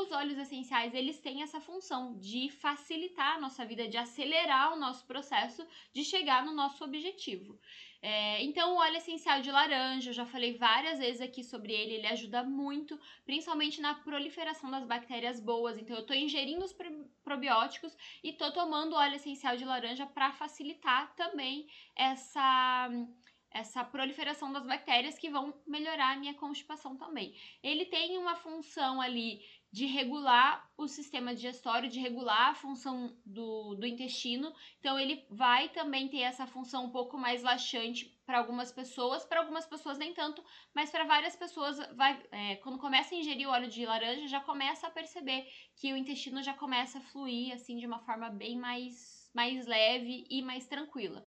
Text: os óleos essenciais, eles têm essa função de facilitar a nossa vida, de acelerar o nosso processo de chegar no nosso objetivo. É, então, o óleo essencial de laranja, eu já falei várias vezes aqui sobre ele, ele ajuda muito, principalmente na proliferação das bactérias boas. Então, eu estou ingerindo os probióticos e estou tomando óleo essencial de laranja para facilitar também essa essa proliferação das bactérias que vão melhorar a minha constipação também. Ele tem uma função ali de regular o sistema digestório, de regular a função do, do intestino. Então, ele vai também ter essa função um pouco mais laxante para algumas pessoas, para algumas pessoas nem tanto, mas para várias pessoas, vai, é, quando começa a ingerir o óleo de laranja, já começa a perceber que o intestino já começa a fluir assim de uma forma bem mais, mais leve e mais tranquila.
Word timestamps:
os 0.00 0.12
óleos 0.12 0.38
essenciais, 0.38 0.94
eles 0.94 1.18
têm 1.18 1.42
essa 1.42 1.60
função 1.60 2.16
de 2.18 2.50
facilitar 2.50 3.36
a 3.36 3.40
nossa 3.40 3.64
vida, 3.64 3.88
de 3.88 3.96
acelerar 3.96 4.72
o 4.72 4.78
nosso 4.78 5.04
processo 5.06 5.66
de 5.92 6.04
chegar 6.04 6.44
no 6.44 6.52
nosso 6.52 6.84
objetivo. 6.84 7.58
É, 8.00 8.42
então, 8.44 8.74
o 8.74 8.78
óleo 8.78 8.96
essencial 8.96 9.42
de 9.42 9.50
laranja, 9.50 10.10
eu 10.10 10.14
já 10.14 10.24
falei 10.24 10.56
várias 10.56 10.98
vezes 11.00 11.20
aqui 11.20 11.42
sobre 11.42 11.72
ele, 11.72 11.94
ele 11.94 12.06
ajuda 12.06 12.44
muito, 12.44 12.98
principalmente 13.24 13.80
na 13.80 13.94
proliferação 13.94 14.70
das 14.70 14.84
bactérias 14.84 15.40
boas. 15.40 15.76
Então, 15.76 15.96
eu 15.96 16.02
estou 16.02 16.14
ingerindo 16.14 16.64
os 16.64 16.74
probióticos 17.24 17.96
e 18.22 18.30
estou 18.30 18.52
tomando 18.52 18.94
óleo 18.94 19.16
essencial 19.16 19.56
de 19.56 19.64
laranja 19.64 20.06
para 20.06 20.32
facilitar 20.32 21.14
também 21.16 21.66
essa 21.96 22.88
essa 23.50 23.82
proliferação 23.82 24.52
das 24.52 24.64
bactérias 24.64 25.18
que 25.18 25.30
vão 25.30 25.54
melhorar 25.66 26.12
a 26.12 26.16
minha 26.16 26.34
constipação 26.34 26.96
também. 26.96 27.34
Ele 27.62 27.86
tem 27.86 28.18
uma 28.18 28.36
função 28.36 29.00
ali 29.00 29.42
de 29.70 29.86
regular 29.86 30.70
o 30.76 30.88
sistema 30.88 31.34
digestório, 31.34 31.90
de 31.90 32.00
regular 32.00 32.50
a 32.50 32.54
função 32.54 33.14
do, 33.24 33.74
do 33.74 33.86
intestino. 33.86 34.52
Então, 34.78 34.98
ele 34.98 35.26
vai 35.30 35.68
também 35.68 36.08
ter 36.08 36.20
essa 36.20 36.46
função 36.46 36.86
um 36.86 36.90
pouco 36.90 37.18
mais 37.18 37.42
laxante 37.42 38.16
para 38.24 38.38
algumas 38.38 38.72
pessoas, 38.72 39.24
para 39.24 39.40
algumas 39.40 39.66
pessoas 39.66 39.98
nem 39.98 40.14
tanto, 40.14 40.42
mas 40.74 40.90
para 40.90 41.04
várias 41.04 41.36
pessoas, 41.36 41.78
vai, 41.94 42.22
é, 42.30 42.56
quando 42.56 42.78
começa 42.78 43.14
a 43.14 43.18
ingerir 43.18 43.48
o 43.48 43.50
óleo 43.50 43.68
de 43.68 43.84
laranja, 43.84 44.26
já 44.26 44.40
começa 44.40 44.86
a 44.86 44.90
perceber 44.90 45.46
que 45.76 45.92
o 45.92 45.96
intestino 45.96 46.42
já 46.42 46.54
começa 46.54 46.98
a 46.98 47.02
fluir 47.02 47.54
assim 47.54 47.76
de 47.76 47.86
uma 47.86 47.98
forma 48.00 48.30
bem 48.30 48.56
mais, 48.56 49.30
mais 49.34 49.66
leve 49.66 50.26
e 50.30 50.42
mais 50.42 50.66
tranquila. 50.66 51.26